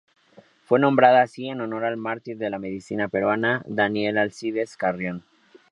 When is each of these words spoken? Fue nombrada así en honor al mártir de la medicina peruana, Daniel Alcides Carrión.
Fue 0.65 0.79
nombrada 0.79 1.21
así 1.21 1.45
en 1.47 1.61
honor 1.61 1.83
al 1.85 1.95
mártir 1.95 2.39
de 2.39 2.49
la 2.49 2.57
medicina 2.57 3.07
peruana, 3.07 3.61
Daniel 3.67 4.17
Alcides 4.17 4.75
Carrión. 4.75 5.23